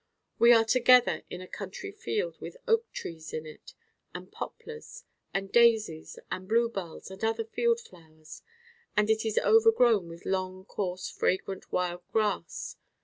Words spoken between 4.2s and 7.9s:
poplars, and daisies and bluebells and other field